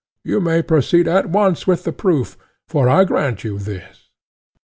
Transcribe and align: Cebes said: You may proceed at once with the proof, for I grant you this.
Cebes 0.01 0.17
said: 0.17 0.29
You 0.31 0.41
may 0.41 0.61
proceed 0.63 1.07
at 1.07 1.29
once 1.29 1.67
with 1.67 1.83
the 1.83 1.91
proof, 1.91 2.35
for 2.67 2.89
I 2.89 3.03
grant 3.03 3.43
you 3.43 3.59
this. 3.59 4.09